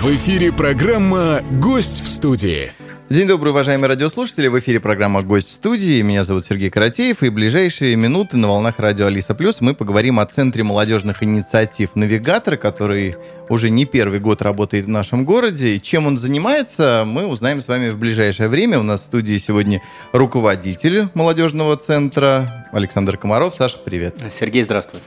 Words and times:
В 0.00 0.06
эфире 0.16 0.50
программа 0.50 1.42
«Гость 1.60 2.02
в 2.02 2.08
студии». 2.08 2.72
День 3.10 3.28
добрый, 3.28 3.50
уважаемые 3.50 3.90
радиослушатели. 3.90 4.48
В 4.48 4.58
эфире 4.58 4.80
программа 4.80 5.20
«Гость 5.20 5.48
в 5.48 5.52
студии». 5.52 6.00
Меня 6.00 6.24
зовут 6.24 6.46
Сергей 6.46 6.70
Каратеев. 6.70 7.22
И 7.22 7.28
в 7.28 7.34
ближайшие 7.34 7.96
минуты 7.96 8.38
на 8.38 8.48
волнах 8.48 8.78
радио 8.78 9.08
Алиса 9.08 9.34
Плюс 9.34 9.60
мы 9.60 9.74
поговорим 9.74 10.18
о 10.18 10.24
Центре 10.24 10.62
молодежных 10.62 11.22
инициатив 11.22 11.96
«Навигатор», 11.96 12.56
который 12.56 13.14
уже 13.50 13.68
не 13.68 13.84
первый 13.84 14.20
год 14.20 14.40
работает 14.40 14.86
в 14.86 14.88
нашем 14.88 15.26
городе. 15.26 15.76
И 15.76 15.82
чем 15.82 16.06
он 16.06 16.16
занимается, 16.16 17.04
мы 17.06 17.26
узнаем 17.26 17.60
с 17.60 17.68
вами 17.68 17.90
в 17.90 17.98
ближайшее 17.98 18.48
время. 18.48 18.78
У 18.78 18.82
нас 18.82 19.02
в 19.02 19.04
студии 19.04 19.36
сегодня 19.36 19.82
руководитель 20.12 21.08
молодежного 21.12 21.76
центра 21.76 22.64
Александр 22.72 23.18
Комаров. 23.18 23.54
Саша, 23.54 23.76
привет. 23.84 24.14
Сергей, 24.32 24.62
здравствуй. 24.62 25.00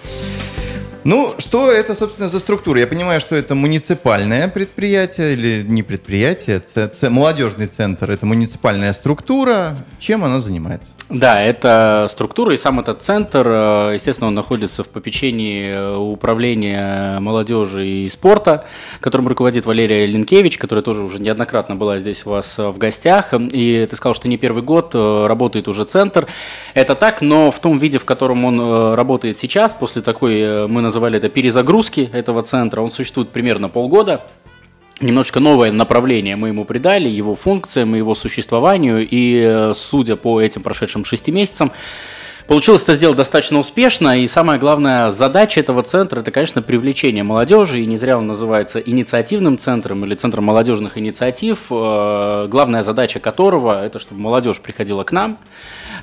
Ну, 1.04 1.36
что 1.38 1.72
это, 1.72 1.96
собственно, 1.96 2.30
за 2.30 2.40
структура? 2.40 2.80
Я 2.80 2.88
понимаю, 2.88 3.20
что 3.20 3.36
это 3.36 3.56
муниципальное 3.56 4.48
предприятие 4.48 5.34
или 5.34 5.64
не 5.68 5.84
предприятие, 5.84 6.60
ц- 6.60 6.88
ц- 6.88 7.10
молодежный 7.10 7.68
центр. 7.68 8.10
Это 8.10 8.26
муниципальная 8.26 8.94
структура. 8.94 9.76
Чем 10.00 10.24
она 10.24 10.40
занимается? 10.40 10.92
Да, 11.14 11.40
это 11.44 12.08
структура, 12.10 12.56
и 12.56 12.58
сам 12.58 12.80
этот 12.80 13.04
центр, 13.04 13.48
э, 13.48 13.92
естественно, 13.94 14.30
он 14.30 14.34
находится 14.34 14.84
в 14.84 14.90
попечении 14.90 15.68
э, 15.68 15.96
управления 15.96 17.20
молодежи 17.20 17.88
и 17.88 18.10
спорта, 18.10 18.66
которым 19.00 19.28
руководит 19.28 19.68
Валерия 19.68 20.08
Линкевич, 20.08 20.58
которая 20.58 20.82
тоже 20.82 21.02
уже 21.02 21.22
неоднократно 21.22 21.76
была 21.76 22.00
здесь 22.00 22.26
у 22.26 22.32
вас 22.32 22.58
э, 22.58 22.68
в 22.68 22.80
гостях. 22.80 23.32
И 23.32 23.88
ты 23.88 23.96
сказал, 23.96 24.16
что 24.16 24.28
не 24.28 24.38
первый 24.38 24.64
год 24.64 24.96
работает 24.96 25.68
уже 25.68 25.84
центр. 25.86 26.26
Это 26.74 26.96
так, 26.96 27.22
но 27.22 27.52
в 27.52 27.60
том 27.60 27.78
виде, 27.78 28.00
в 28.00 28.06
котором 28.06 28.44
он 28.44 28.96
работает 28.96 29.38
сейчас, 29.38 29.72
после 29.72 30.02
такой, 30.02 30.68
мы 30.68 30.82
называли 30.82 31.18
это 31.18 31.30
перезагрузки 31.30 32.10
этого 32.12 32.42
центра, 32.42 32.82
он 32.82 32.92
существует 32.92 33.30
примерно 33.30 33.70
полгода 33.70 34.26
немножечко 35.04 35.40
новое 35.40 35.72
направление 35.72 36.36
мы 36.36 36.50
ему 36.50 36.66
придали, 36.66 37.10
его 37.10 37.36
функциям, 37.36 37.96
его 37.96 38.16
существованию, 38.16 39.08
и 39.08 39.42
э, 39.44 39.74
судя 39.76 40.16
по 40.16 40.42
этим 40.42 40.62
прошедшим 40.64 41.06
шести 41.06 41.32
месяцам, 41.32 41.72
Получилось 42.48 42.84
это 42.84 42.96
сделать 42.96 43.16
достаточно 43.16 43.58
успешно, 43.58 44.20
и 44.20 44.28
самая 44.28 44.60
главная 44.60 45.12
задача 45.12 45.62
этого 45.62 45.82
центра– 45.82 46.20
это, 46.22 46.30
конечно, 46.30 46.62
привлечение 46.62 47.24
молодежи, 47.24 47.80
и 47.82 47.86
не 47.86 47.96
зря 47.96 48.18
он 48.18 48.28
называется 48.28 48.80
инициативным 48.80 49.58
центром 49.58 50.04
или 50.04 50.14
центром 50.14 50.44
молодежных 50.44 50.98
инициатив, 50.98 51.68
э, 51.70 52.48
главная 52.50 52.84
задача 52.84 53.22
которого– 53.22 53.86
это 53.86 53.98
чтобы 53.98 54.20
молодежь 54.20 54.60
приходила 54.60 55.06
к 55.06 55.14
нам, 55.14 55.38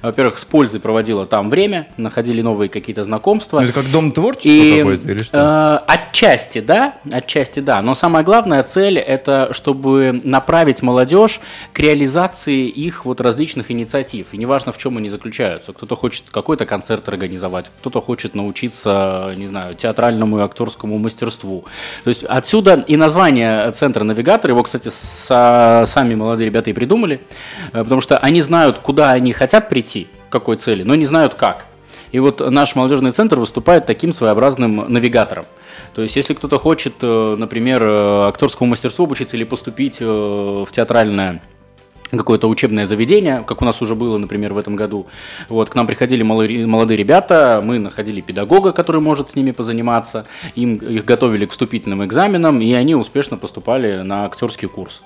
во-первых, 0.02 0.38
с 0.38 0.44
пользой 0.44 0.80
проводила 0.80 1.26
там 1.26 1.50
время, 1.50 1.88
находили 1.96 2.42
новые 2.42 2.68
какие-то 2.68 3.04
знакомства. 3.04 3.60
Ну, 3.60 3.66
это 3.66 3.72
как 3.74 3.90
дом 3.90 4.12
творчества 4.12 4.48
и, 4.48 4.78
какой-то 4.78 5.08
или 5.08 5.22
что? 5.22 5.82
Э, 5.86 5.92
отчасти, 5.92 6.60
да, 6.60 6.94
отчасти, 7.10 7.60
да. 7.60 7.82
Но 7.82 7.94
самая 7.94 8.24
главная 8.24 8.62
цель– 8.62 8.98
это 8.98 9.50
чтобы 9.52 10.20
направить 10.24 10.82
молодежь 10.82 11.40
к 11.72 11.78
реализации 11.78 12.66
их 12.66 13.04
вот 13.04 13.20
различных 13.20 13.70
инициатив. 13.70 14.28
И 14.32 14.38
неважно, 14.38 14.72
в 14.72 14.78
чем 14.78 14.96
они 14.96 15.10
заключаются. 15.10 15.72
Кто-то 15.72 15.96
хочет 15.96 16.24
какой-то 16.30 16.66
концерт 16.66 17.08
организовать, 17.08 17.66
кто-то 17.80 18.00
хочет 18.00 18.34
научиться, 18.34 19.32
не 19.36 19.46
знаю, 19.46 19.74
театральному 19.74 20.38
и 20.38 20.42
актерскому 20.42 20.98
мастерству. 20.98 21.64
То 22.04 22.08
есть 22.08 22.24
отсюда 22.24 22.84
и 22.86 22.96
название 22.96 23.70
центра 23.72 24.04
навигатор. 24.04 24.50
Его, 24.50 24.62
кстати, 24.62 24.90
со, 25.26 25.84
сами 25.86 26.14
молодые 26.14 26.46
ребята 26.46 26.70
и 26.70 26.72
придумали, 26.72 27.20
э, 27.72 27.82
потому 27.82 28.00
что 28.00 28.18
они 28.18 28.42
знают, 28.42 28.78
куда 28.78 29.10
они 29.10 29.32
хотят 29.32 29.68
прийти, 29.68 29.89
какой 30.30 30.56
цели, 30.56 30.82
но 30.82 30.94
не 30.94 31.04
знают 31.04 31.34
как. 31.34 31.66
И 32.12 32.18
вот 32.18 32.40
наш 32.40 32.74
молодежный 32.74 33.12
центр 33.12 33.38
выступает 33.38 33.86
таким 33.86 34.12
своеобразным 34.12 34.92
навигатором. 34.92 35.44
То 35.94 36.02
есть, 36.02 36.16
если 36.16 36.34
кто-то 36.34 36.58
хочет, 36.58 36.94
э, 37.02 37.36
например, 37.38 37.82
э, 37.82 38.28
актерскому 38.28 38.70
мастерству 38.70 39.04
обучиться 39.04 39.36
или 39.36 39.44
поступить 39.44 39.98
э, 40.00 40.04
в 40.04 40.68
театральное 40.72 41.42
какое-то 42.10 42.48
учебное 42.48 42.86
заведение, 42.86 43.44
как 43.46 43.62
у 43.62 43.64
нас 43.64 43.80
уже 43.82 43.94
было, 43.94 44.18
например, 44.18 44.52
в 44.52 44.58
этом 44.58 44.76
году. 44.76 45.06
Вот, 45.48 45.70
к 45.70 45.74
нам 45.74 45.86
приходили 45.86 46.22
молодые, 46.22 46.66
молодые 46.66 46.96
ребята, 46.96 47.60
мы 47.64 47.78
находили 47.78 48.20
педагога, 48.20 48.72
который 48.72 49.00
может 49.00 49.28
с 49.28 49.36
ними 49.36 49.52
позаниматься, 49.52 50.26
им, 50.56 50.74
их 50.74 51.04
готовили 51.04 51.46
к 51.46 51.52
вступительным 51.52 52.04
экзаменам, 52.04 52.60
и 52.60 52.72
они 52.72 52.94
успешно 52.94 53.36
поступали 53.36 53.98
на 53.98 54.24
актерский 54.24 54.68
курс. 54.68 55.02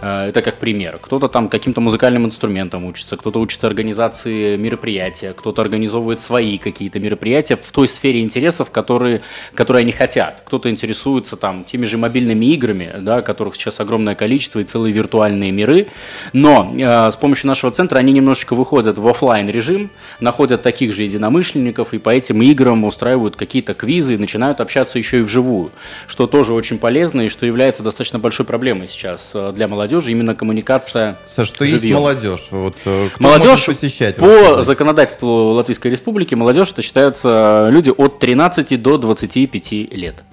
Э, 0.00 0.26
это 0.28 0.42
как 0.42 0.58
пример. 0.58 0.98
Кто-то 1.00 1.28
там 1.28 1.48
каким-то 1.48 1.80
музыкальным 1.80 2.26
инструментом 2.26 2.84
учится, 2.84 3.16
кто-то 3.16 3.38
учится 3.38 3.66
организации 3.66 4.56
мероприятия, 4.56 5.32
кто-то 5.32 5.62
организовывает 5.62 6.20
свои 6.20 6.58
какие-то 6.58 7.00
мероприятия 7.00 7.56
в 7.56 7.72
той 7.72 7.88
сфере 7.88 8.20
интересов, 8.20 8.70
которые, 8.70 9.22
которые 9.54 9.82
они 9.82 9.92
хотят. 9.92 10.42
Кто-то 10.46 10.70
интересуется 10.70 11.36
там 11.36 11.64
теми 11.64 11.84
же 11.84 11.98
мобильными 11.98 12.46
играми, 12.46 12.90
да, 12.98 13.22
которых 13.22 13.54
сейчас 13.56 13.80
огромное 13.80 14.14
количество 14.14 14.60
и 14.60 14.64
целые 14.64 14.92
виртуальные 14.92 15.50
миры. 15.50 15.86
Но 16.32 16.72
э, 16.74 17.10
с 17.10 17.16
помощью 17.16 17.48
нашего 17.48 17.72
центра 17.72 17.98
они 17.98 18.12
немножечко 18.12 18.54
выходят 18.54 18.98
в 18.98 19.08
офлайн 19.08 19.48
режим, 19.48 19.90
находят 20.20 20.62
таких 20.62 20.92
же 20.92 21.04
единомышленников 21.04 21.94
и 21.94 21.98
по 21.98 22.10
этим 22.10 22.42
играм 22.42 22.84
устраивают 22.84 23.36
какие-то 23.36 23.74
квизы 23.74 24.14
и 24.14 24.16
начинают 24.18 24.60
общаться 24.60 24.98
еще 24.98 25.18
и 25.18 25.22
вживую, 25.22 25.70
что 26.06 26.26
тоже 26.26 26.52
очень 26.52 26.78
полезно 26.78 27.22
и 27.22 27.28
что 27.28 27.46
является 27.46 27.82
достаточно 27.82 28.18
большой 28.18 28.46
проблемой 28.46 28.86
сейчас 28.88 29.30
э, 29.34 29.52
для 29.52 29.68
молодежи, 29.68 29.85
именно 29.92 30.34
коммуникация. 30.34 31.18
Саша, 31.28 31.54
что 31.54 31.64
есть 31.64 31.84
молодежь? 31.84 32.46
Вот, 32.50 32.76
э, 32.84 33.08
молодежь 33.18 33.66
посещать? 33.66 34.16
По 34.16 34.62
законодательству 34.62 35.52
Латвийской 35.52 35.88
Республики 35.88 36.34
молодежь 36.34 36.72
это 36.72 36.82
считаются 36.82 37.68
люди 37.70 37.90
от 37.96 38.18
13 38.18 38.76
до 38.82 38.98
25 38.98 39.72
лет. 39.92 40.24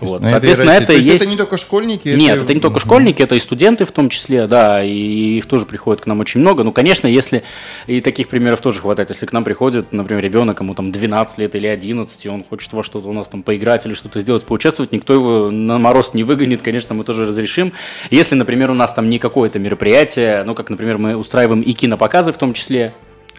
Вот. 0.00 0.22
Соответственно, 0.22 0.70
это, 0.70 0.92
есть... 0.92 1.22
это 1.22 1.26
не 1.26 1.36
только 1.36 1.56
школьники? 1.56 2.08
Нет, 2.08 2.36
это, 2.36 2.44
это 2.44 2.54
не 2.54 2.60
только 2.60 2.80
школьники, 2.80 3.22
это 3.22 3.34
и 3.34 3.40
студенты 3.40 3.84
в 3.84 3.92
том 3.92 4.08
числе, 4.08 4.46
да, 4.46 4.82
и 4.82 5.36
их 5.38 5.46
тоже 5.46 5.64
приходит 5.66 6.02
к 6.02 6.06
нам 6.06 6.20
очень 6.20 6.40
много. 6.40 6.64
Ну, 6.64 6.72
конечно, 6.72 7.06
если, 7.06 7.42
и 7.86 8.00
таких 8.00 8.28
примеров 8.28 8.60
тоже 8.60 8.80
хватает, 8.80 9.10
если 9.10 9.26
к 9.26 9.32
нам 9.32 9.44
приходит, 9.44 9.92
например, 9.92 10.22
ребенок, 10.22 10.60
ему 10.60 10.74
там 10.74 10.92
12 10.92 11.38
лет 11.38 11.54
или 11.54 11.66
11, 11.66 12.24
и 12.24 12.28
он 12.28 12.44
хочет 12.44 12.72
во 12.72 12.82
что-то 12.82 13.08
у 13.08 13.12
нас 13.12 13.28
там 13.28 13.42
поиграть 13.42 13.86
или 13.86 13.94
что-то 13.94 14.20
сделать, 14.20 14.42
поучаствовать, 14.42 14.92
никто 14.92 15.14
его 15.14 15.50
на 15.50 15.78
мороз 15.78 16.14
не 16.14 16.24
выгонит, 16.24 16.62
конечно, 16.62 16.94
мы 16.94 17.04
тоже 17.04 17.26
разрешим. 17.26 17.72
Если, 18.10 18.34
например, 18.34 18.70
у 18.70 18.74
нас 18.74 18.92
там 18.92 19.08
не 19.08 19.18
какое-то 19.18 19.58
мероприятие, 19.58 20.42
ну, 20.44 20.54
как, 20.54 20.70
например, 20.70 20.98
мы 20.98 21.16
устраиваем 21.16 21.60
и 21.60 21.72
кинопоказы 21.72 22.32
в 22.32 22.38
том 22.38 22.54
числе, 22.54 22.92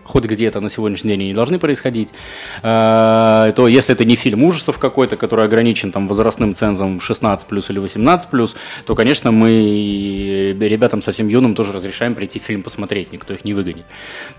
хоть 0.04 0.26
где-то 0.26 0.60
на 0.60 0.70
сегодняшний 0.70 1.12
день 1.12 1.28
не 1.30 1.34
должны 1.34 1.60
происходить, 1.60 2.10
э, 2.62 3.52
то 3.56 3.68
если 3.68 3.94
это 3.94 4.06
не 4.06 4.16
фильм 4.16 4.44
ужасов 4.44 4.78
какой-то, 4.78 5.16
который 5.16 5.46
ограничен 5.46 5.92
там 5.92 6.08
возрастным 6.08 6.56
цензом 6.56 7.00
16 7.00 7.48
плюс 7.48 7.70
или 7.70 7.80
18 7.80 8.30
плюс, 8.30 8.56
то, 8.86 8.96
конечно, 8.96 9.32
мы 9.32 10.56
ребятам 10.60 11.02
совсем 11.02 11.28
юным 11.28 11.56
тоже 11.56 11.74
разрешаем 11.74 12.16
прийти 12.16 12.40
фильм 12.40 12.64
посмотреть, 12.64 13.12
никто 13.12 13.34
их 13.34 13.46
не 13.46 13.54
выгонит. 13.54 13.86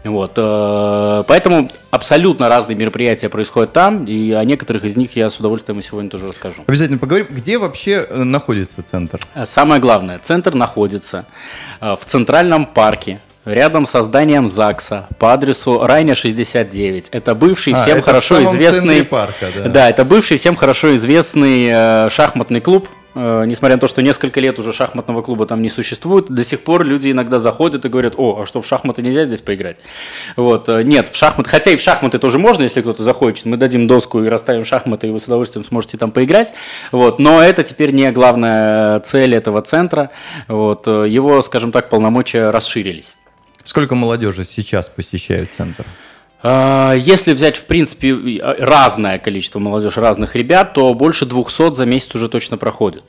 Вот. 0.05 0.33
Э, 0.37 1.25
поэтому 1.27 1.71
абсолютно 1.91 2.49
разные 2.49 2.77
мероприятия 2.77 3.29
происходят 3.29 3.73
там, 3.73 4.05
и 4.05 4.33
о 4.33 4.45
некоторых 4.45 4.85
из 4.85 4.97
них 4.97 5.17
я 5.17 5.31
с 5.31 5.39
удовольствием 5.39 5.83
сегодня 5.83 6.11
тоже 6.11 6.29
расскажу. 6.29 6.65
Обязательно 6.67 6.99
поговорим. 6.99 7.27
Где 7.31 7.59
вообще 7.59 8.07
э, 8.09 8.23
находится 8.23 8.83
центр? 8.83 9.21
Самое 9.45 9.81
главное, 9.81 10.19
центр 10.19 10.55
находится 10.55 11.27
в 11.81 12.01
Центральном 12.05 12.67
парке 12.67 13.21
Рядом 13.45 13.85
со 13.85 14.03
зданием 14.03 14.49
ЗАГСа 14.49 15.09
по 15.19 15.35
адресу 15.35 15.85
Райня 15.85 16.15
69. 16.15 17.09
Это 17.11 17.35
бывший 17.35 17.75
а, 17.75 17.77
всем 17.77 17.99
это 17.99 18.07
хорошо 18.07 18.43
известный. 18.43 19.05
Парка, 19.05 19.47
да. 19.55 19.69
да, 19.69 19.91
это 19.91 20.05
бывший 20.07 20.39
всем 20.39 20.57
хорошо 20.57 20.97
известный 20.97 21.69
э, 21.71 22.09
шахматный 22.11 22.63
клуб. 22.63 22.89
Э, 23.15 23.45
несмотря 23.47 23.77
на 23.77 23.81
то, 23.81 23.87
что 23.87 24.01
несколько 24.01 24.41
лет 24.41 24.59
уже 24.59 24.73
шахматного 24.73 25.21
клуба 25.21 25.45
там 25.45 25.61
не 25.61 25.69
существует, 25.69 26.31
до 26.31 26.43
сих 26.43 26.63
пор 26.63 26.85
люди 26.85 27.11
иногда 27.11 27.39
заходят 27.39 27.85
и 27.85 27.89
говорят: 27.91 28.15
О, 28.17 28.41
а 28.41 28.47
что 28.47 28.63
в 28.63 28.67
шахматы 28.67 29.03
нельзя 29.03 29.27
здесь 29.27 29.43
поиграть? 29.43 29.77
Вот, 30.37 30.71
э, 30.71 30.83
нет, 30.83 31.11
в 31.11 31.17
шахматы, 31.17 31.51
хотя 31.51 31.71
и 31.71 31.77
в 31.77 31.83
шахматы 31.83 32.19
тоже 32.19 32.39
можно, 32.39 32.63
если 32.63 32.81
кто-то 32.81 33.03
захочет. 33.03 33.45
Мы 33.45 33.59
дадим 33.59 33.87
доску 33.87 34.23
и 34.23 34.29
расставим 34.29 34.65
шахматы, 34.65 35.09
и 35.09 35.11
вы 35.11 35.21
с 35.21 35.27
удовольствием 35.27 35.67
сможете 35.67 35.99
там 35.99 36.13
поиграть. 36.13 36.53
Вот, 36.93 37.19
но 37.19 37.43
это 37.43 37.63
теперь 37.63 37.93
не 37.93 38.11
главная 38.11 39.01
цель 39.01 39.35
этого 39.35 39.61
центра. 39.61 40.11
Вот, 40.49 40.89
э, 40.89 41.07
его, 41.11 41.43
скажем 41.43 41.73
так, 41.73 41.91
полномочия 41.91 42.51
расширились. 42.51 43.15
Сколько 43.65 43.95
молодежи 43.95 44.45
сейчас 44.45 44.89
посещают 44.89 45.51
центр? 45.57 45.85
А, 46.43 46.93
если 46.93 47.33
взять, 47.33 47.57
в 47.57 47.65
принципе, 47.65 48.41
разное 48.43 49.19
количество 49.19 49.59
молодежи, 49.59 50.01
разных 50.01 50.37
ребят, 50.37 50.75
то 50.75 50.93
больше 50.95 51.27
200 51.27 51.75
за 51.75 51.87
месяц 51.87 52.15
уже 52.15 52.29
точно 52.29 52.59
проходит 52.59 53.05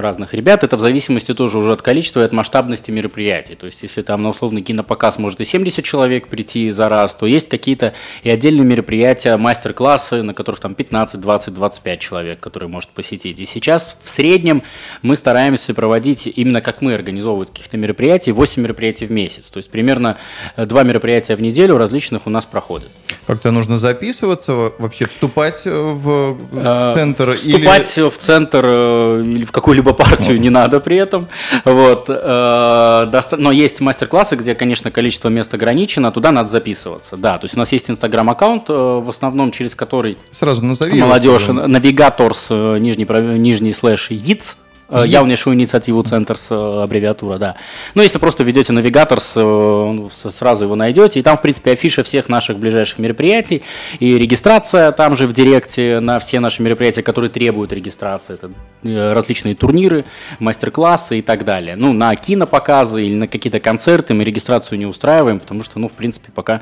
разных 0.00 0.34
ребят. 0.34 0.64
Это 0.64 0.76
в 0.76 0.80
зависимости 0.80 1.34
тоже 1.34 1.58
уже 1.58 1.72
от 1.72 1.82
количества 1.82 2.20
и 2.20 2.24
от 2.24 2.32
масштабности 2.32 2.90
мероприятий. 2.90 3.54
То 3.54 3.66
есть, 3.66 3.82
если 3.82 4.02
там 4.02 4.22
на 4.22 4.30
условный 4.30 4.62
кинопоказ 4.62 5.18
может 5.18 5.40
и 5.40 5.44
70 5.44 5.84
человек 5.84 6.28
прийти 6.28 6.70
за 6.70 6.88
раз, 6.88 7.14
то 7.14 7.26
есть 7.26 7.48
какие-то 7.48 7.94
и 8.22 8.30
отдельные 8.30 8.64
мероприятия, 8.64 9.36
мастер-классы, 9.36 10.22
на 10.22 10.34
которых 10.34 10.60
там 10.60 10.74
15, 10.74 11.20
20, 11.20 11.54
25 11.54 12.00
человек, 12.00 12.40
которые 12.40 12.68
может 12.68 12.90
посетить. 12.90 13.40
И 13.40 13.46
сейчас 13.46 13.96
в 14.02 14.08
среднем 14.08 14.62
мы 15.02 15.16
стараемся 15.16 15.74
проводить, 15.74 16.26
именно 16.26 16.60
как 16.60 16.82
мы 16.82 16.94
организовывать 16.94 17.50
каких-то 17.50 17.76
мероприятий, 17.76 18.32
8 18.32 18.62
мероприятий 18.62 19.06
в 19.06 19.12
месяц. 19.12 19.50
То 19.50 19.58
есть, 19.58 19.70
примерно 19.70 20.18
2 20.56 20.80
э, 20.80 20.84
мероприятия 20.84 21.36
в 21.36 21.42
неделю 21.42 21.78
различных 21.78 22.26
у 22.26 22.30
нас 22.30 22.46
проходят. 22.46 22.88
Как-то 23.26 23.50
нужно 23.50 23.78
записываться, 23.78 24.72
вообще 24.78 25.06
вступать 25.06 25.62
в 25.64 26.36
э, 26.52 26.92
центр? 26.94 27.32
Вступать 27.34 27.98
или... 27.98 28.08
в 28.08 28.18
центр 28.18 28.64
э, 28.64 29.22
или 29.24 29.44
в 29.44 29.52
какой-либо 29.52 29.83
либо 29.84 29.92
партию 29.92 30.40
не 30.40 30.50
надо 30.50 30.80
при 30.80 30.96
этом. 30.96 31.28
Вот. 31.64 32.08
Но 32.08 33.52
есть 33.52 33.80
мастер-классы, 33.80 34.36
где, 34.36 34.54
конечно, 34.54 34.90
количество 34.90 35.28
мест 35.28 35.52
ограничено, 35.52 36.10
туда 36.10 36.32
надо 36.32 36.48
записываться. 36.48 37.16
Да, 37.16 37.38
то 37.38 37.44
есть 37.44 37.54
у 37.54 37.58
нас 37.58 37.70
есть 37.72 37.90
инстаграм-аккаунт, 37.90 38.68
в 38.68 39.08
основном 39.08 39.50
через 39.50 39.74
который 39.74 40.16
Сразу 40.30 40.64
назови 40.64 41.00
молодежь, 41.00 41.48
навигаторс, 41.48 42.50
нижний, 42.50 43.06
нижний 43.38 43.72
слэш, 43.72 44.10
ИЦ, 44.10 44.56
Yes. 44.88 45.06
Явнейшую 45.06 45.54
инициативу 45.54 46.02
Центр 46.02 46.36
с 46.36 46.52
аббревиатура, 46.52 47.38
да. 47.38 47.56
Но 47.94 48.02
если 48.02 48.18
просто 48.18 48.44
ведете 48.44 48.72
навигатор, 48.74 49.18
сразу 49.18 50.64
его 50.64 50.76
найдете. 50.76 51.20
И 51.20 51.22
там, 51.22 51.38
в 51.38 51.42
принципе, 51.42 51.72
афиша 51.72 52.04
всех 52.04 52.28
наших 52.28 52.58
ближайших 52.58 52.98
мероприятий. 52.98 53.62
И 53.98 54.18
регистрация 54.18 54.92
там 54.92 55.16
же 55.16 55.26
в 55.26 55.32
директе 55.32 56.00
на 56.00 56.18
все 56.18 56.38
наши 56.38 56.62
мероприятия, 56.62 57.02
которые 57.02 57.30
требуют 57.30 57.72
регистрации. 57.72 58.34
Это 58.34 58.50
э, 58.82 59.12
различные 59.14 59.54
турниры, 59.54 60.04
мастер-классы 60.38 61.18
и 61.18 61.22
так 61.22 61.44
далее. 61.44 61.76
Ну, 61.76 61.94
на 61.94 62.14
кинопоказы 62.14 63.06
или 63.06 63.14
на 63.14 63.26
какие-то 63.26 63.60
концерты 63.60 64.12
мы 64.12 64.22
регистрацию 64.24 64.78
не 64.78 64.86
устраиваем, 64.86 65.40
потому 65.40 65.62
что, 65.62 65.78
ну, 65.78 65.88
в 65.88 65.92
принципе, 65.92 66.30
пока 66.30 66.60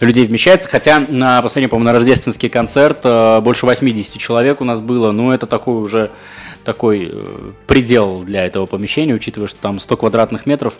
людей 0.00 0.26
вмещается. 0.26 0.68
Хотя 0.68 0.98
на 1.08 1.40
последний, 1.40 1.68
по-моему, 1.68 1.86
на 1.86 1.92
рождественский 1.92 2.48
концерт 2.48 3.00
э, 3.04 3.40
больше 3.40 3.64
80 3.64 4.18
человек 4.18 4.60
у 4.60 4.64
нас 4.64 4.80
было. 4.80 5.12
Ну, 5.12 5.30
это 5.30 5.46
такой 5.46 5.74
уже 5.74 6.10
такой 6.64 7.10
э, 7.12 7.52
предел 7.66 8.22
для 8.22 8.44
этого 8.44 8.66
помещения, 8.66 9.14
учитывая, 9.14 9.48
что 9.48 9.60
там 9.60 9.78
100 9.78 9.96
квадратных 9.96 10.46
метров 10.46 10.74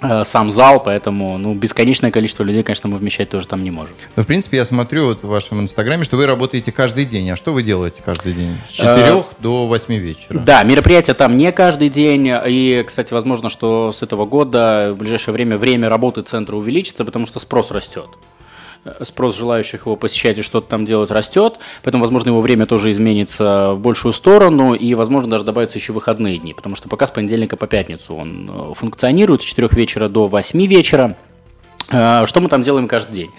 э, 0.00 0.24
сам 0.24 0.52
зал, 0.52 0.82
поэтому 0.82 1.38
ну, 1.38 1.54
бесконечное 1.54 2.10
количество 2.10 2.42
людей, 2.42 2.62
конечно, 2.62 2.88
мы 2.88 2.98
вмещать 2.98 3.30
тоже 3.30 3.46
там 3.46 3.62
не 3.62 3.70
можем. 3.70 3.94
Ну, 4.16 4.22
в 4.22 4.26
принципе, 4.26 4.58
я 4.58 4.64
смотрю 4.64 5.06
вот 5.06 5.22
в 5.22 5.28
вашем 5.28 5.60
инстаграме, 5.60 6.04
что 6.04 6.16
вы 6.16 6.26
работаете 6.26 6.72
каждый 6.72 7.04
день. 7.04 7.30
А 7.30 7.36
что 7.36 7.52
вы 7.52 7.62
делаете 7.62 8.02
каждый 8.04 8.32
день? 8.32 8.58
С 8.68 8.72
4 8.72 9.24
до 9.40 9.66
8 9.66 9.94
вечера? 9.94 10.38
Да, 10.38 10.62
мероприятия 10.62 11.14
там 11.14 11.36
не 11.36 11.52
каждый 11.52 11.88
день. 11.88 12.30
И, 12.46 12.84
кстати, 12.86 13.12
возможно, 13.12 13.50
что 13.50 13.92
с 13.92 14.02
этого 14.02 14.26
года 14.26 14.90
в 14.92 14.98
ближайшее 14.98 15.32
время 15.32 15.56
время 15.56 15.88
работы 15.88 16.22
центра 16.22 16.56
увеличится, 16.56 17.04
потому 17.04 17.26
что 17.26 17.40
спрос 17.40 17.70
растет 17.70 18.08
спрос 19.02 19.36
желающих 19.36 19.86
его 19.86 19.96
посещать 19.96 20.38
и 20.38 20.42
что-то 20.42 20.68
там 20.68 20.84
делать 20.84 21.10
растет, 21.10 21.58
поэтому, 21.82 22.02
возможно, 22.02 22.28
его 22.28 22.40
время 22.40 22.66
тоже 22.66 22.90
изменится 22.90 23.72
в 23.74 23.80
большую 23.80 24.12
сторону, 24.12 24.74
и, 24.74 24.94
возможно, 24.94 25.30
даже 25.30 25.44
добавятся 25.44 25.78
еще 25.78 25.92
выходные 25.92 26.38
дни, 26.38 26.54
потому 26.54 26.76
что 26.76 26.88
пока 26.88 27.06
с 27.06 27.10
понедельника 27.10 27.56
по 27.56 27.66
пятницу 27.66 28.14
он 28.14 28.50
э, 28.50 28.74
функционирует 28.74 29.42
с 29.42 29.44
4 29.44 29.68
вечера 29.72 30.08
до 30.08 30.28
8 30.28 30.66
вечера, 30.66 31.16
Э, 31.37 31.37
что 31.88 32.40
мы 32.40 32.48
там 32.48 32.62
делаем 32.62 32.86
каждый 32.88 33.14
день? 33.14 33.30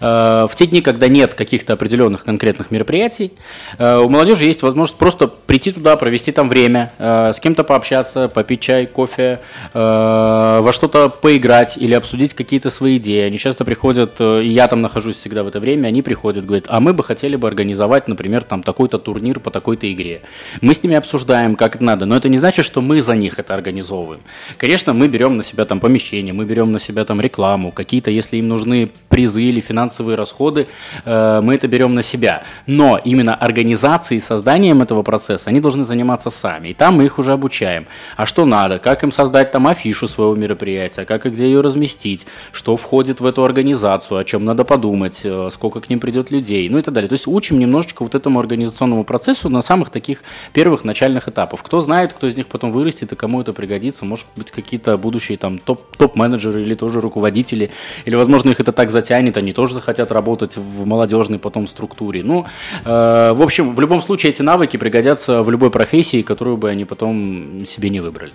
Э, 0.00 0.46
в 0.48 0.54
те 0.54 0.66
дни, 0.66 0.82
когда 0.82 1.08
нет 1.08 1.34
каких-то 1.34 1.72
определенных 1.72 2.24
конкретных 2.24 2.70
мероприятий, 2.70 3.32
э, 3.78 3.98
у 3.98 4.08
молодежи 4.08 4.44
есть 4.44 4.62
возможность 4.62 4.98
просто 4.98 5.28
прийти 5.28 5.72
туда, 5.72 5.96
провести 5.96 6.32
там 6.32 6.48
время, 6.48 6.92
с 6.98 7.40
кем-то 7.40 7.64
пообщаться, 7.64 8.28
попить 8.28 8.60
чай, 8.60 8.86
кофе, 8.86 9.40
во 9.72 10.70
что-то 10.72 11.08
поиграть 11.08 11.76
или 11.76 11.94
обсудить 11.94 12.34
какие-то 12.34 12.70
свои 12.70 12.98
идеи. 12.98 13.24
Они 13.24 13.38
часто 13.38 13.64
приходят, 13.64 14.20
и 14.20 14.46
я 14.46 14.68
там 14.68 14.82
нахожусь 14.82 15.16
всегда 15.16 15.42
в 15.42 15.48
это 15.48 15.60
время, 15.60 15.88
они 15.88 16.02
приходят, 16.02 16.44
говорят, 16.44 16.66
а 16.68 16.80
мы 16.80 16.92
бы 16.92 17.04
хотели 17.04 17.36
бы 17.36 17.48
организовать, 17.48 18.08
например, 18.08 18.42
там 18.42 18.62
такой-то 18.62 18.98
турнир 18.98 19.40
по 19.40 19.50
такой-то 19.50 19.90
игре. 19.92 20.22
Мы 20.60 20.74
с 20.74 20.82
ними 20.82 20.96
обсуждаем, 20.96 21.56
как 21.56 21.76
это 21.76 21.84
надо, 21.84 22.06
но 22.06 22.16
это 22.16 22.28
не 22.28 22.38
значит, 22.38 22.64
что 22.64 22.80
мы 22.80 23.00
за 23.00 23.14
них 23.14 23.38
это 23.38 23.54
организовываем. 23.54 24.20
Конечно, 24.58 24.92
мы 24.92 25.08
берем 25.08 25.36
на 25.36 25.42
себя 25.42 25.64
там 25.64 25.80
помещение, 25.80 26.32
мы 26.32 26.44
берем 26.44 26.72
на 26.72 26.78
себя 26.78 27.04
там 27.04 27.20
рекламу, 27.20 27.72
какие-то, 27.86 28.10
если 28.10 28.38
им 28.38 28.48
нужны 28.48 28.90
призы 29.08 29.42
или 29.42 29.60
финансовые 29.60 30.16
расходы, 30.16 30.66
э, 31.04 31.40
мы 31.40 31.54
это 31.54 31.68
берем 31.68 31.94
на 31.94 32.02
себя. 32.02 32.42
Но 32.66 33.00
именно 33.04 33.34
организацией 33.34 34.18
и 34.18 34.20
созданием 34.20 34.82
этого 34.82 35.02
процесса 35.02 35.50
они 35.50 35.60
должны 35.60 35.84
заниматься 35.84 36.30
сами. 36.30 36.68
И 36.68 36.74
там 36.74 36.96
мы 36.96 37.04
их 37.04 37.18
уже 37.18 37.32
обучаем. 37.32 37.86
А 38.16 38.26
что 38.26 38.44
надо, 38.44 38.78
как 38.78 39.04
им 39.04 39.12
создать 39.12 39.52
там 39.52 39.66
афишу 39.68 40.08
своего 40.08 40.34
мероприятия, 40.34 41.04
как 41.04 41.26
и 41.26 41.30
где 41.30 41.46
ее 41.46 41.60
разместить, 41.60 42.26
что 42.52 42.76
входит 42.76 43.20
в 43.20 43.26
эту 43.26 43.44
организацию, 43.44 44.18
о 44.18 44.24
чем 44.24 44.44
надо 44.44 44.64
подумать, 44.64 45.20
э, 45.22 45.48
сколько 45.52 45.80
к 45.80 45.88
ним 45.88 46.00
придет 46.00 46.32
людей, 46.32 46.68
ну 46.68 46.78
и 46.78 46.82
так 46.82 46.92
далее. 46.92 47.08
То 47.08 47.14
есть 47.14 47.28
учим 47.28 47.60
немножечко 47.60 48.02
вот 48.02 48.14
этому 48.14 48.40
организационному 48.40 49.04
процессу 49.04 49.48
на 49.48 49.62
самых 49.62 49.90
таких 49.90 50.24
первых 50.52 50.82
начальных 50.84 51.28
этапах. 51.28 51.62
Кто 51.62 51.80
знает, 51.80 52.12
кто 52.12 52.26
из 52.26 52.36
них 52.36 52.48
потом 52.48 52.72
вырастет 52.72 53.12
и 53.12 53.16
кому 53.16 53.40
это 53.40 53.52
пригодится, 53.52 54.04
может 54.04 54.26
быть 54.34 54.50
какие-то 54.50 54.98
будущие 54.98 55.38
там 55.38 55.58
топ- 55.58 55.96
топ-менеджеры 55.96 56.62
или 56.62 56.74
тоже 56.74 57.00
руководители 57.00 57.70
или, 58.04 58.16
возможно, 58.16 58.50
их 58.50 58.60
это 58.60 58.72
так 58.72 58.90
затянет, 58.90 59.36
они 59.36 59.52
тоже 59.52 59.74
захотят 59.74 60.12
работать 60.12 60.56
в 60.56 60.86
молодежной 60.86 61.38
потом 61.38 61.66
структуре. 61.66 62.22
Ну, 62.22 62.46
э, 62.84 63.32
в 63.32 63.42
общем, 63.42 63.74
в 63.74 63.80
любом 63.80 64.02
случае 64.02 64.32
эти 64.32 64.42
навыки 64.42 64.76
пригодятся 64.76 65.42
в 65.42 65.50
любой 65.50 65.70
профессии, 65.70 66.22
которую 66.22 66.56
бы 66.56 66.70
они 66.70 66.84
потом 66.84 67.64
себе 67.66 67.90
не 67.90 68.00
выбрали. 68.00 68.32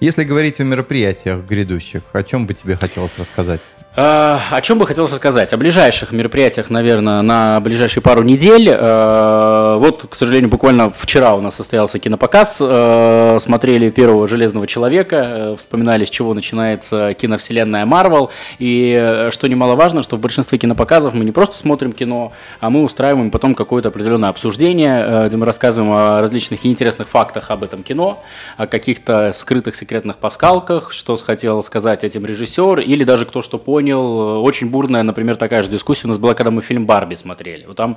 Если 0.00 0.24
говорить 0.24 0.60
о 0.60 0.64
мероприятиях 0.64 1.44
грядущих, 1.48 2.02
о 2.12 2.22
чем 2.22 2.46
бы 2.46 2.54
тебе 2.54 2.76
хотелось 2.76 3.12
рассказать? 3.18 3.60
Э, 3.94 4.38
о 4.50 4.60
чем 4.62 4.78
бы 4.78 4.86
хотелось 4.86 5.12
рассказать? 5.12 5.52
О 5.52 5.58
ближайших 5.58 6.12
мероприятиях, 6.12 6.70
наверное, 6.70 7.20
на 7.20 7.60
ближайшие 7.60 8.02
пару 8.02 8.22
недель. 8.22 8.70
Э, 8.70 9.76
вот, 9.78 10.06
к 10.08 10.14
сожалению, 10.14 10.48
буквально 10.48 10.90
вчера 10.90 11.34
у 11.34 11.42
нас 11.42 11.56
состоялся 11.56 11.98
кинопоказ. 11.98 12.56
Э, 12.60 13.36
смотрели 13.38 13.90
первого 13.90 14.26
Железного 14.26 14.66
человека, 14.66 15.56
вспоминали, 15.58 16.06
с 16.06 16.10
чего 16.10 16.32
начинается 16.32 17.12
киновселенная 17.12 17.84
Марвел. 17.84 18.30
И 18.58 19.28
что 19.30 19.46
немаловажно, 19.46 20.02
что 20.02 20.16
в 20.16 20.20
большинстве 20.20 20.56
кинопоказов 20.56 21.12
мы 21.12 21.26
не 21.26 21.32
просто 21.32 21.58
смотрим 21.58 21.92
кино, 21.92 22.32
а 22.60 22.70
мы 22.70 22.84
устраиваем 22.84 23.30
потом 23.30 23.54
какое-то 23.54 23.90
определенное 23.90 24.30
обсуждение, 24.30 25.26
где 25.28 25.36
мы 25.36 25.44
рассказываем 25.44 25.92
о 25.92 26.20
различных 26.22 26.64
интересных 26.64 27.08
фактах 27.08 27.50
об 27.50 27.62
этом 27.62 27.82
кино, 27.82 28.22
о 28.56 28.66
каких-то 28.66 29.32
скрытых 29.32 29.76
секретных 29.76 30.16
паскалках, 30.16 30.92
что 30.92 31.14
хотел 31.16 31.62
сказать 31.62 32.04
этим 32.04 32.24
режиссер, 32.24 32.80
или 32.80 33.04
даже 33.04 33.26
кто 33.26 33.42
что 33.42 33.58
понял 33.58 33.81
понял. 33.82 34.44
Очень 34.44 34.70
бурная, 34.70 35.02
например, 35.02 35.36
такая 35.36 35.62
же 35.64 35.68
дискуссия 35.68 36.06
у 36.06 36.08
нас 36.08 36.18
была, 36.18 36.34
когда 36.34 36.52
мы 36.52 36.62
фильм 36.62 36.86
«Барби» 36.86 37.16
смотрели. 37.16 37.66
Вот 37.66 37.76
там, 37.76 37.96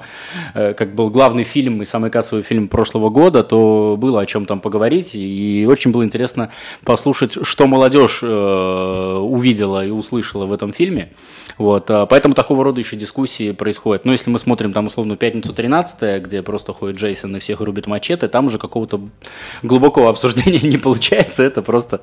э, 0.55 0.73
как 0.73 0.95
был 0.95 1.11
главный 1.11 1.43
фильм 1.43 1.81
и 1.83 1.85
самый 1.85 2.09
кассовый 2.09 2.43
фильм 2.43 2.67
прошлого 2.67 3.09
года, 3.09 3.43
то 3.43 3.95
было 3.99 4.21
о 4.21 4.25
чем 4.25 4.47
там 4.47 4.59
поговорить. 4.59 5.11
И 5.13 5.67
очень 5.69 5.91
было 5.91 6.03
интересно 6.03 6.49
послушать, 6.83 7.37
что 7.43 7.67
молодежь 7.67 8.21
э, 8.23 9.17
увидела 9.21 9.85
и 9.85 9.91
услышала 9.91 10.47
в 10.47 10.53
этом 10.53 10.73
фильме. 10.73 11.09
Вот, 11.59 11.91
а, 11.91 12.05
поэтому 12.05 12.33
такого 12.33 12.63
рода 12.63 12.79
еще 12.79 12.95
дискуссии 12.95 13.51
происходят. 13.51 14.05
Но 14.05 14.11
если 14.11 14.31
мы 14.31 14.39
смотрим 14.39 14.73
там 14.73 14.87
условно 14.87 15.15
«Пятницу 15.15 15.53
13 15.53 16.21
где 16.23 16.41
просто 16.41 16.73
ходит 16.73 16.97
Джейсон 16.97 17.35
и 17.35 17.39
всех 17.39 17.61
рубит 17.61 17.87
мачете, 17.87 18.27
там 18.27 18.47
уже 18.47 18.57
какого-то 18.57 18.99
глубокого 19.61 20.09
обсуждения 20.09 20.59
не 20.67 20.77
получается. 20.77 21.43
Это 21.43 21.61
просто 21.61 22.01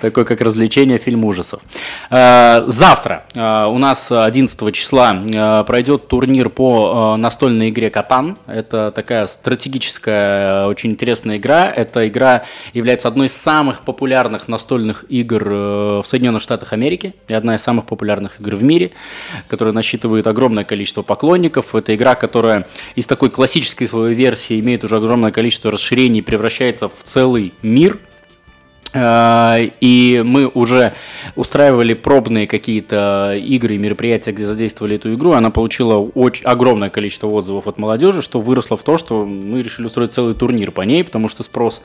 такое, 0.00 0.24
как 0.24 0.40
развлечение 0.42 0.98
фильм 0.98 1.24
ужасов. 1.24 1.62
Завтра 2.10 3.21
а, 3.34 3.68
у 3.68 3.78
нас 3.78 4.10
11 4.10 4.74
числа 4.74 5.64
пройдет 5.66 6.08
турнир 6.08 6.48
по 6.48 7.16
настольной 7.16 7.70
игре 7.70 7.90
«Катан». 7.90 8.36
Это 8.46 8.92
такая 8.94 9.26
стратегическая, 9.26 10.66
очень 10.66 10.90
интересная 10.90 11.36
игра. 11.36 11.70
Эта 11.70 12.08
игра 12.08 12.44
является 12.72 13.08
одной 13.08 13.26
из 13.26 13.36
самых 13.36 13.82
популярных 13.82 14.48
настольных 14.48 15.04
игр 15.08 15.42
э, 15.46 16.00
в 16.02 16.06
Соединенных 16.06 16.42
Штатах 16.42 16.72
Америки 16.72 17.14
и 17.28 17.34
одна 17.34 17.54
из 17.54 17.62
самых 17.62 17.86
популярных 17.86 18.40
игр 18.40 18.56
в 18.56 18.62
мире 18.62 18.92
которая 19.48 19.74
насчитывает 19.74 20.26
огромное 20.26 20.64
количество 20.64 21.02
поклонников. 21.02 21.74
Это 21.74 21.94
игра, 21.94 22.14
которая 22.14 22.66
из 22.94 23.06
такой 23.06 23.30
классической 23.30 23.86
своей 23.86 24.14
версии 24.14 24.58
имеет 24.60 24.84
уже 24.84 24.96
огромное 24.96 25.30
количество 25.30 25.70
расширений 25.70 26.20
и 26.20 26.22
превращается 26.22 26.88
в 26.88 27.02
целый 27.02 27.52
мир– 27.62 27.98
Э, 28.11 28.11
и 28.94 30.22
мы 30.24 30.46
уже 30.46 30.94
устраивали 31.34 31.94
пробные 31.94 32.46
какие-то 32.46 33.34
игры 33.36 33.76
и 33.76 33.78
мероприятия, 33.78 34.32
где 34.32 34.44
задействовали 34.44 34.96
эту 34.96 35.14
игру. 35.14 35.32
Она 35.32 35.50
получила 35.50 35.98
очень 35.98 36.44
огромное 36.44 36.90
количество 36.90 37.28
отзывов 37.28 37.66
от 37.66 37.78
молодежи, 37.78 38.22
что 38.22 38.40
выросло 38.40 38.76
в 38.76 38.82
то, 38.82 38.98
что 38.98 39.24
мы 39.24 39.62
решили 39.62 39.86
устроить 39.86 40.12
целый 40.12 40.34
турнир 40.34 40.70
по 40.70 40.82
ней, 40.82 41.04
потому 41.04 41.28
что 41.28 41.42
спрос 41.42 41.82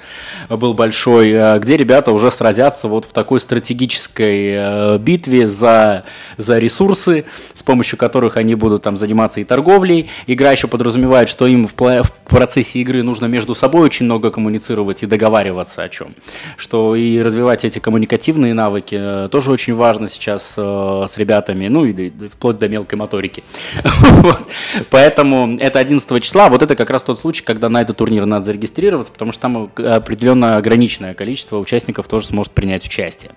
был 0.50 0.74
большой, 0.74 1.32
э, 1.32 1.60
где 1.60 1.78
ребята 1.78 2.12
уже 2.12 2.32
сразятся 2.32 2.88
вот 2.88 3.06
в 3.06 3.14
такой 3.14 3.40
стратегической 3.40 4.54
э, 4.54 4.98
битве 4.98 5.48
за, 5.48 6.04
за 6.38 6.60
ресурсы, 6.60 7.26
с 7.54 7.64
помощью 7.64 7.98
которых 7.98 8.38
они 8.38 8.56
будут 8.56 8.84
там 8.84 8.98
заниматься 8.98 9.40
и 9.40 9.44
торговлей. 9.44 10.10
Игра 10.28 10.52
еще 10.52 10.68
подразумевает, 10.68 11.30
что 11.30 11.48
им 11.48 11.68
в, 11.68 11.74
в 11.74 12.12
процессе 12.26 12.80
игры 12.80 13.04
нужно 13.04 13.26
между 13.28 13.56
собой 13.56 13.84
очень 13.84 14.06
много 14.06 14.32
коммуницировать 14.32 15.04
и 15.04 15.06
договариваться 15.06 15.84
о 15.84 15.90
чем. 15.90 16.10
Что 16.58 16.96
и 16.98 17.22
развивать 17.22 17.66
эти 17.66 17.80
коммуникативные 17.80 18.54
навыки 18.54 18.98
э, 19.00 19.30
тоже 19.30 19.52
очень 19.52 19.74
важно 19.74 20.08
сейчас 20.08 20.54
э, 20.58 21.06
с 21.08 21.18
ребятами, 21.18 21.68
ну 21.68 21.86
и 21.86 22.12
вплоть 22.28 22.60
до 22.60 22.68
мелкой 22.68 22.96
моторики. 22.96 23.44
Поэтому 24.90 25.58
это 25.58 25.80
11 25.80 26.24
числа, 26.24 26.50
вот 26.50 26.64
это 26.64 26.76
как 26.76 26.90
раз 26.90 27.04
тот 27.04 27.20
случай, 27.20 27.44
когда 27.44 27.70
на 27.70 27.82
этот 27.82 27.98
турнир 27.98 28.26
надо 28.26 28.46
зарегистрироваться, 28.46 29.12
потому 29.14 29.32
что 29.32 29.42
там 29.42 29.70
определенно 29.78 30.58
ограниченное 30.58 31.14
количество 31.14 31.58
участников 31.58 32.08
тоже 32.08 32.28
сможет 32.28 32.52
принять 32.52 32.86
участие. 32.86 33.32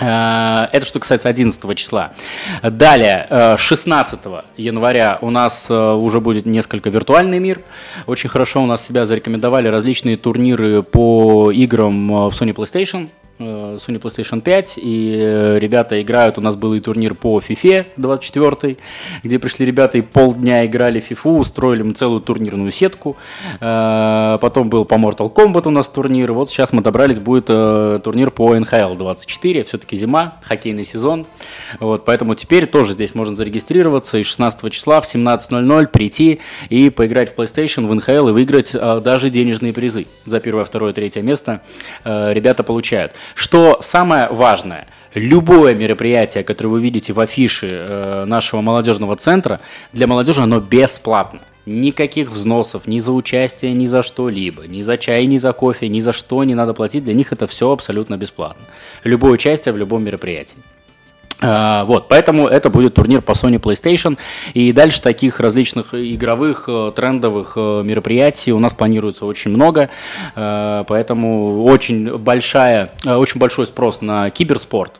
Э, 0.00 0.68
это 0.72 0.86
что 0.86 1.00
касается 1.00 1.28
11 1.28 1.76
числа. 1.76 2.12
Далее, 2.62 3.56
16 3.56 4.20
э, 4.24 4.40
января 4.56 5.18
у 5.20 5.30
нас 5.30 5.70
э, 5.70 5.92
уже 5.92 6.20
будет 6.20 6.46
несколько 6.46 6.90
виртуальный 6.90 7.38
мир. 7.38 7.60
Очень 8.06 8.28
хорошо 8.28 8.62
у 8.62 8.66
нас 8.66 8.84
себя 8.84 9.04
зарекомендовали 9.04 9.68
различные 9.68 10.16
турниры 10.16 10.82
по 10.82 11.50
играм 11.50 12.28
в 12.28 12.32
Sony 12.32 12.54
PlayStation. 12.54 13.08
Э, 13.38 13.78
Sony 13.78 14.00
PlayStation 14.00 14.40
5, 14.40 14.74
и 14.78 15.16
э, 15.16 15.58
ребята 15.60 16.02
играют, 16.02 16.38
у 16.38 16.40
нас 16.40 16.56
был 16.56 16.74
и 16.74 16.80
турнир 16.80 17.14
по 17.14 17.38
FIFA 17.38 17.86
24, 17.96 18.76
где 19.22 19.38
пришли 19.38 19.64
ребята 19.64 19.96
и 19.98 20.00
полдня 20.00 20.66
играли 20.66 20.98
в 20.98 21.08
FIFA, 21.08 21.38
устроили 21.38 21.82
мы 21.82 21.92
целую 21.92 22.20
турнирную 22.20 22.72
сетку, 22.72 23.16
э, 23.60 24.38
потом 24.40 24.68
был 24.68 24.84
по 24.84 24.94
Mortal 24.94 25.32
Kombat 25.32 25.68
у 25.68 25.70
нас 25.70 25.88
турнир, 25.88 26.32
вот 26.32 26.50
сейчас 26.50 26.72
мы 26.72 26.82
добрались, 26.82 27.20
будет 27.20 27.46
турнир 27.46 28.32
по 28.32 28.56
NHL 28.56 28.96
24, 28.96 29.64
все-таки 29.64 29.96
зима, 29.96 30.38
хоккейный 30.42 30.84
сезон, 30.84 31.24
вот, 31.78 32.04
поэтому 32.04 32.34
теперь 32.34 32.66
тоже 32.66 32.94
здесь 32.94 33.14
можно 33.14 33.36
зарегистрироваться 33.36 34.18
и 34.18 34.24
16 34.24 34.72
числа 34.72 35.00
в 35.00 35.04
17.00 35.04 35.86
прийти 35.86 36.40
и 36.70 36.90
поиграть 36.90 37.32
в 37.32 37.38
PlayStation, 37.38 37.86
в 37.86 37.92
NHL 37.92 38.30
и 38.30 38.32
выиграть 38.32 38.72
даже 38.72 39.30
денежные 39.30 39.72
призы 39.72 40.06
за 40.26 40.40
первое, 40.40 40.64
второе, 40.64 40.92
третье 40.92 41.22
место 41.22 41.62
ребята 42.04 42.64
получают. 42.64 43.12
Что 43.34 43.78
самое 43.80 44.28
важное, 44.28 44.88
любое 45.14 45.74
мероприятие, 45.74 46.44
которое 46.44 46.70
вы 46.70 46.80
видите 46.80 47.12
в 47.12 47.20
афише 47.20 47.66
э, 47.66 48.24
нашего 48.24 48.60
молодежного 48.60 49.16
центра, 49.16 49.60
для 49.92 50.06
молодежи 50.06 50.42
оно 50.42 50.60
бесплатно. 50.60 51.40
Никаких 51.66 52.30
взносов 52.30 52.86
ни 52.86 52.98
за 52.98 53.12
участие, 53.12 53.74
ни 53.74 53.86
за 53.86 54.02
что-либо, 54.02 54.66
ни 54.66 54.80
за 54.80 54.96
чай, 54.96 55.26
ни 55.26 55.36
за 55.36 55.52
кофе, 55.52 55.88
ни 55.88 56.00
за 56.00 56.12
что 56.12 56.42
не 56.44 56.54
надо 56.54 56.72
платить. 56.72 57.04
Для 57.04 57.14
них 57.14 57.32
это 57.32 57.46
все 57.46 57.70
абсолютно 57.70 58.16
бесплатно. 58.16 58.64
Любое 59.04 59.32
участие 59.32 59.74
в 59.74 59.76
любом 59.76 60.02
мероприятии. 60.02 60.56
А, 61.40 61.84
вот, 61.84 62.08
поэтому 62.08 62.48
это 62.48 62.68
будет 62.68 62.94
турнир 62.94 63.22
по 63.22 63.32
Sony 63.32 63.60
PlayStation. 63.60 64.18
И 64.54 64.72
дальше 64.72 65.00
таких 65.02 65.40
различных 65.40 65.94
игровых, 65.94 66.64
э, 66.68 66.92
трендовых 66.94 67.52
э, 67.56 67.82
мероприятий 67.84 68.52
у 68.52 68.58
нас 68.58 68.74
планируется 68.74 69.24
очень 69.24 69.52
много. 69.52 69.90
Э, 70.34 70.84
поэтому 70.86 71.64
очень, 71.64 72.16
большая, 72.16 72.90
очень 73.04 73.38
большой 73.38 73.66
спрос 73.66 74.00
на 74.00 74.30
киберспорт. 74.30 74.92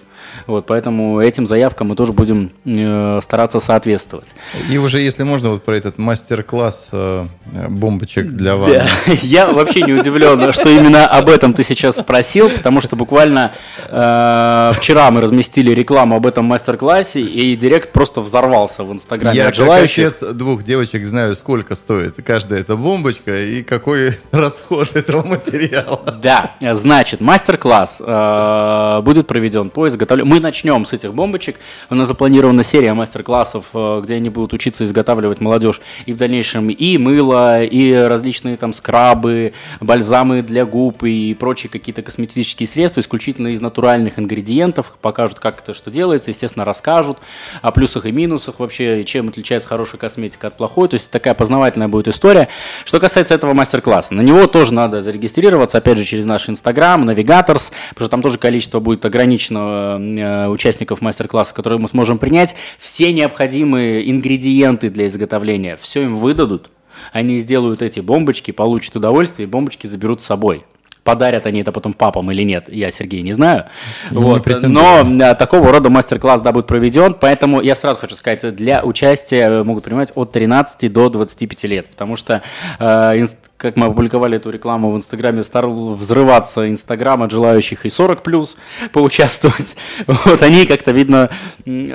Вот, 0.48 0.64
поэтому 0.64 1.20
этим 1.20 1.46
заявкам 1.46 1.88
мы 1.88 1.94
тоже 1.94 2.14
будем 2.14 2.50
э, 2.64 3.20
стараться 3.22 3.60
соответствовать. 3.60 4.28
И 4.70 4.78
уже, 4.78 5.02
если 5.02 5.22
можно, 5.22 5.50
вот 5.50 5.62
про 5.62 5.76
этот 5.76 5.98
мастер-класс 5.98 6.88
э, 6.92 7.24
бомбочек 7.68 8.28
для 8.28 8.56
вас. 8.56 8.70
Да. 8.70 8.86
Я 9.20 9.48
вообще 9.48 9.82
не 9.82 9.92
удивлен, 9.92 10.50
что 10.54 10.70
именно 10.70 11.06
об 11.06 11.28
этом 11.28 11.52
ты 11.52 11.62
сейчас 11.62 11.98
спросил, 11.98 12.48
потому 12.48 12.80
что 12.80 12.96
буквально 12.96 13.52
э, 13.90 14.72
вчера 14.74 15.10
мы 15.10 15.20
разместили 15.20 15.72
рекламу 15.72 16.16
об 16.16 16.26
этом 16.26 16.46
мастер-классе, 16.46 17.20
и 17.20 17.54
директ 17.54 17.92
просто 17.92 18.22
взорвался 18.22 18.84
в 18.84 18.92
Инстаграме 18.94 19.36
Я, 19.36 19.52
как 19.52 19.68
отец 19.68 20.20
двух 20.32 20.64
девочек, 20.64 21.04
знаю, 21.04 21.34
сколько 21.34 21.74
стоит 21.74 22.14
каждая 22.24 22.60
эта 22.60 22.74
бомбочка 22.74 23.38
и 23.38 23.62
какой 23.62 24.14
расход 24.32 24.96
этого 24.96 25.26
материала. 25.26 26.00
Да, 26.22 26.54
значит, 26.72 27.20
мастер-класс 27.20 28.00
э, 28.00 29.00
будет 29.02 29.26
проведен 29.26 29.68
по 29.68 29.86
изготовлению 29.88 30.37
начнем 30.40 30.84
с 30.84 30.92
этих 30.92 31.14
бомбочек. 31.14 31.56
У 31.90 31.94
нас 31.94 32.08
запланирована 32.08 32.64
серия 32.64 32.94
мастер-классов, 32.94 33.66
э, 33.74 34.00
где 34.02 34.16
они 34.16 34.30
будут 34.30 34.52
учиться 34.52 34.84
изготавливать 34.84 35.40
молодежь 35.40 35.80
и 36.06 36.12
в 36.12 36.16
дальнейшем 36.16 36.70
и 36.70 36.98
мыло, 36.98 37.62
и 37.62 37.92
различные 37.92 38.56
там 38.56 38.72
скрабы, 38.72 39.52
бальзамы 39.80 40.42
для 40.42 40.64
губ 40.64 41.04
и 41.04 41.34
прочие 41.34 41.70
какие-то 41.70 42.02
косметические 42.02 42.66
средства 42.66 43.00
исключительно 43.00 43.48
из 43.48 43.60
натуральных 43.60 44.18
ингредиентов. 44.18 44.96
Покажут, 45.00 45.40
как 45.40 45.60
это 45.60 45.74
что 45.74 45.90
делается, 45.90 46.30
естественно, 46.30 46.64
расскажут 46.64 47.18
о 47.62 47.70
плюсах 47.70 48.06
и 48.06 48.12
минусах 48.12 48.60
вообще, 48.60 49.04
чем 49.04 49.28
отличается 49.28 49.68
хорошая 49.68 49.98
косметика 49.98 50.48
от 50.48 50.56
плохой. 50.56 50.88
То 50.88 50.94
есть 50.94 51.10
такая 51.10 51.34
познавательная 51.34 51.88
будет 51.88 52.08
история. 52.08 52.48
Что 52.84 53.00
касается 53.00 53.34
этого 53.34 53.54
мастер-класса, 53.54 54.14
на 54.14 54.22
него 54.22 54.46
тоже 54.46 54.74
надо 54.74 55.00
зарегистрироваться, 55.00 55.78
опять 55.78 55.98
же, 55.98 56.04
через 56.04 56.24
наш 56.24 56.48
Инстаграм, 56.48 57.04
Навигаторс, 57.04 57.72
потому 57.90 58.04
что 58.04 58.08
там 58.08 58.22
тоже 58.22 58.38
количество 58.38 58.80
будет 58.80 59.04
ограничено 59.04 59.98
Э, 59.98 60.27
участников 60.50 61.00
мастер-класса, 61.00 61.54
которые 61.54 61.78
мы 61.78 61.88
сможем 61.88 62.18
принять, 62.18 62.54
все 62.78 63.12
необходимые 63.12 64.10
ингредиенты 64.10 64.90
для 64.90 65.06
изготовления, 65.06 65.76
все 65.80 66.02
им 66.02 66.16
выдадут, 66.16 66.70
они 67.12 67.38
сделают 67.38 67.82
эти 67.82 68.00
бомбочки, 68.00 68.50
получат 68.50 68.96
удовольствие, 68.96 69.46
и 69.46 69.50
бомбочки 69.50 69.86
заберут 69.86 70.20
с 70.20 70.26
собой. 70.26 70.62
Подарят 71.08 71.46
они 71.46 71.62
это 71.62 71.72
потом 71.72 71.94
папам 71.94 72.30
или 72.30 72.42
нет, 72.42 72.68
я, 72.68 72.90
Сергей, 72.90 73.22
не 73.22 73.32
знаю. 73.32 73.64
Не 74.10 74.18
вот. 74.18 74.46
Но 74.60 75.00
э, 75.00 75.34
такого 75.36 75.72
рода 75.72 75.88
мастер-класс 75.88 76.42
да, 76.42 76.52
будет 76.52 76.66
проведен, 76.66 77.14
поэтому 77.14 77.62
я 77.62 77.74
сразу 77.74 77.98
хочу 77.98 78.14
сказать, 78.14 78.54
для 78.54 78.82
участия 78.84 79.62
могут 79.62 79.84
принимать 79.84 80.12
от 80.14 80.32
13 80.32 80.92
до 80.92 81.08
25 81.08 81.64
лет, 81.64 81.88
потому 81.88 82.16
что 82.16 82.42
э, 82.78 83.26
как 83.58 83.76
мы 83.76 83.86
опубликовали 83.86 84.36
эту 84.36 84.50
рекламу 84.50 84.92
в 84.92 84.96
Инстаграме, 84.96 85.42
стал 85.42 85.94
взрываться 85.94 86.68
Инстаграм 86.68 87.22
от 87.24 87.32
желающих 87.32 87.84
и 87.84 87.90
40 87.90 88.22
плюс 88.22 88.56
поучаствовать. 88.92 89.76
Вот 90.06 90.42
они 90.42 90.64
как-то, 90.64 90.92
видно, 90.92 91.30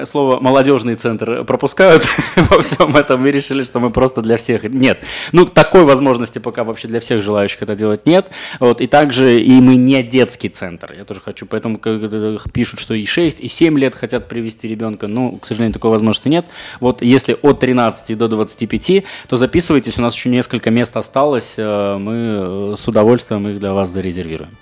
слово 0.06 0.40
«молодежный 0.42 0.96
центр» 0.96 1.46
пропускают 1.46 2.06
во 2.36 2.62
всем 2.62 2.96
этом 2.96 3.26
и 3.26 3.32
решили, 3.32 3.64
что 3.64 3.80
мы 3.80 3.90
просто 3.90 4.22
для 4.22 4.38
всех. 4.38 4.64
Нет. 4.64 5.00
Ну, 5.32 5.46
такой 5.46 5.86
возможности 5.86 6.40
пока 6.40 6.66
вообще 6.66 6.90
для 6.90 7.00
всех 7.00 7.22
желающих 7.22 7.62
это 7.62 7.76
делать 7.76 8.06
нет. 8.06 8.28
Вот. 8.60 8.82
И 8.82 8.88
также 9.04 9.40
и 9.40 9.52
мы 9.62 9.76
не 9.76 10.04
детский 10.04 10.50
центр. 10.50 10.94
Я 10.98 11.06
тоже 11.06 11.20
хочу, 11.20 11.46
поэтому 11.46 11.80
пишут, 12.54 12.80
что 12.80 12.94
и 12.94 13.06
6, 13.06 13.42
и 13.42 13.48
7 13.48 13.80
лет 13.80 13.96
хотят 13.96 14.28
привести 14.28 14.68
ребенка. 14.68 15.08
Ну, 15.08 15.38
к 15.38 15.46
сожалению, 15.46 15.74
такой 15.74 15.92
возможности 15.92 16.28
нет. 16.28 16.46
Вот 16.80 17.02
если 17.02 17.38
от 17.42 17.60
13 17.60 18.18
до 18.18 18.28
25, 18.28 19.04
то 19.28 19.38
записывайтесь, 19.38 19.98
у 19.98 20.02
нас 20.02 20.16
еще 20.16 20.30
несколько 20.30 20.72
мест 20.72 20.96
осталось 20.96 21.54
Э, 21.64 21.98
мы 21.98 22.14
э, 22.14 22.76
с 22.76 22.88
удовольствием 22.88 23.48
их 23.48 23.60
для 23.60 23.74
вас 23.74 23.90
зарезервируем. 23.90 24.58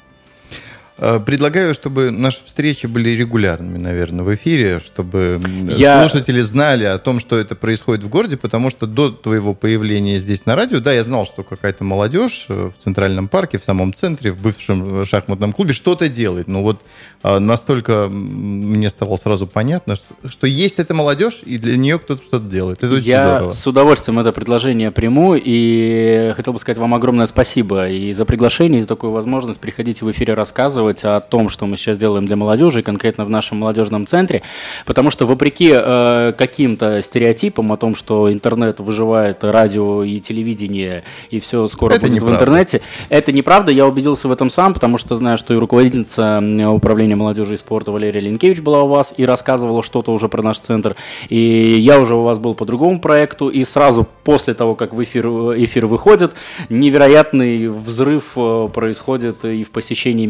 Э, 1.03 1.19
предлагаю, 1.19 1.73
чтобы 1.73 2.11
наши 2.11 2.45
встречи 2.45 2.85
были 2.85 3.09
регулярными, 3.09 3.79
наверное, 3.79 4.23
в 4.23 4.31
эфире, 4.35 4.79
чтобы 4.79 5.41
я... 5.69 6.07
слушатели 6.07 6.41
знали 6.41 6.83
о 6.83 6.99
том, 6.99 7.19
что 7.19 7.39
это 7.39 7.55
происходит 7.55 8.03
в 8.03 8.07
городе, 8.09 8.37
потому 8.37 8.69
что 8.69 8.85
до 8.85 9.09
твоего 9.09 9.55
появления 9.55 10.19
здесь 10.19 10.45
на 10.45 10.55
радио, 10.55 10.79
да, 10.79 10.93
я 10.93 11.03
знал, 11.03 11.25
что 11.25 11.41
какая-то 11.41 11.83
молодежь 11.83 12.45
в 12.47 12.73
Центральном 12.83 13.29
парке, 13.29 13.57
в 13.57 13.63
самом 13.63 13.95
центре, 13.95 14.29
в 14.29 14.37
бывшем 14.37 15.03
шахматном 15.03 15.53
клубе 15.53 15.73
что-то 15.73 16.07
делает. 16.07 16.47
Но 16.47 16.61
вот 16.61 16.83
а, 17.23 17.39
настолько 17.39 18.07
мне 18.07 18.91
стало 18.91 19.15
сразу 19.15 19.47
понятно, 19.47 19.95
что, 19.95 20.29
что 20.29 20.45
есть 20.45 20.77
эта 20.77 20.93
молодежь, 20.93 21.41
и 21.43 21.57
для 21.57 21.77
нее 21.77 21.97
кто-то 21.97 22.21
что-то 22.21 22.45
делает. 22.45 22.83
Это 22.83 22.93
очень 22.93 23.07
Я 23.07 23.27
здорово. 23.27 23.51
с 23.53 23.65
удовольствием 23.65 24.19
это 24.19 24.31
предложение 24.31 24.91
приму, 24.91 25.33
и 25.35 26.31
хотел 26.35 26.53
бы 26.53 26.59
сказать 26.59 26.77
вам 26.77 26.93
огромное 26.93 27.25
спасибо 27.25 27.89
и 27.89 28.11
за 28.11 28.25
приглашение, 28.25 28.77
и 28.77 28.81
за 28.81 28.87
такую 28.87 29.13
возможность 29.13 29.59
приходить 29.59 30.03
в 30.03 30.11
эфире 30.11 30.35
рассказывать 30.35 30.90
о 31.03 31.19
том, 31.19 31.49
что 31.49 31.65
мы 31.65 31.77
сейчас 31.77 31.97
делаем 31.97 32.25
для 32.25 32.35
молодежи, 32.35 32.79
и 32.79 32.83
конкретно 32.83 33.25
в 33.25 33.29
нашем 33.29 33.59
молодежном 33.59 34.07
центре, 34.07 34.43
потому 34.85 35.11
что 35.11 35.25
вопреки 35.27 35.71
э, 35.73 36.33
каким-то 36.37 37.01
стереотипам 37.01 37.71
о 37.71 37.77
том, 37.77 37.95
что 37.95 38.31
интернет 38.31 38.79
выживает 38.79 39.43
радио 39.43 40.03
и 40.03 40.19
телевидение, 40.19 41.03
и 41.29 41.39
все 41.39 41.67
скоро 41.67 41.93
это 41.93 42.01
будет 42.07 42.15
неправда. 42.15 42.37
в 42.37 42.39
интернете, 42.39 42.81
это 43.09 43.31
неправда, 43.31 43.71
я 43.71 43.85
убедился 43.87 44.27
в 44.27 44.31
этом 44.31 44.49
сам, 44.49 44.73
потому 44.73 44.97
что 44.97 45.15
знаю, 45.15 45.37
что 45.37 45.53
и 45.53 45.57
руководительница 45.57 46.41
управления 46.71 47.01
управления 47.01 47.15
молодежи 47.15 47.53
и 47.53 47.57
спорта 47.57 47.91
Валерия 47.91 48.21
Ленкевич 48.21 48.59
была 48.59 48.83
у 48.83 48.87
вас 48.87 49.13
и 49.17 49.25
рассказывала 49.25 49.81
что-то 49.81 50.11
уже 50.11 50.27
про 50.29 50.41
наш 50.43 50.59
центр. 50.59 50.95
И 51.29 51.37
я 51.79 51.99
уже 51.99 52.15
у 52.15 52.23
вас 52.23 52.37
был 52.37 52.53
по 52.53 52.65
другому 52.65 52.99
проекту, 52.99 53.49
и 53.49 53.63
сразу 53.63 54.05
после 54.23 54.53
того, 54.53 54.75
как 54.75 54.93
в 54.93 55.01
эфир, 55.01 55.27
эфир 55.27 55.87
выходит, 55.87 56.33
невероятный 56.69 57.69
взрыв 57.69 58.33
э, 58.35 58.69
происходит 58.73 59.45
и 59.45 59.63
в 59.63 59.71
посещении 59.71 60.27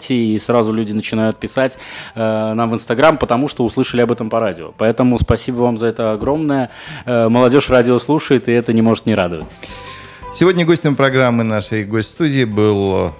мероприятий, 0.00 0.34
и 0.34 0.38
сразу 0.38 0.72
люди 0.72 0.92
начинают 0.92 1.38
писать 1.38 1.78
э, 2.14 2.54
нам 2.54 2.70
в 2.70 2.74
Инстаграм, 2.74 3.16
потому 3.16 3.48
что 3.48 3.64
услышали 3.64 4.02
об 4.02 4.12
этом 4.12 4.30
по 4.30 4.40
радио. 4.40 4.72
Поэтому 4.76 5.18
спасибо 5.18 5.58
вам 5.58 5.78
за 5.78 5.86
это 5.86 6.12
огромное. 6.12 6.70
Э, 7.06 7.28
молодежь 7.28 7.70
радио 7.70 7.98
слушает, 7.98 8.48
и 8.48 8.52
это 8.52 8.72
не 8.72 8.82
может 8.82 9.06
не 9.06 9.14
радовать. 9.14 9.48
Сегодня 10.34 10.64
гостем 10.64 10.96
программы 10.96 11.44
нашей 11.44 11.84
гость-студии 11.84 12.44
был 12.44 13.12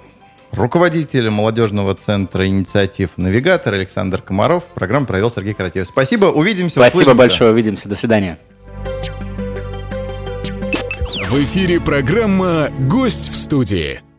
руководитель 0.51 1.29
молодежного 1.29 1.93
центра 1.95 2.45
инициатив 2.45 3.09
«Навигатор» 3.17 3.73
Александр 3.73 4.21
Комаров. 4.21 4.63
Программу 4.75 5.05
провел 5.05 5.29
Сергей 5.29 5.53
Каратьев. 5.53 5.87
Спасибо, 5.87 6.25
увидимся. 6.25 6.79
Спасибо 6.79 7.01
услышимся. 7.01 7.17
большое, 7.17 7.51
увидимся. 7.51 7.89
До 7.89 7.95
свидания. 7.95 8.37
В 11.29 11.43
эфире 11.43 11.79
программа 11.79 12.69
«Гость 12.89 13.31
в 13.31 13.37
студии». 13.37 14.10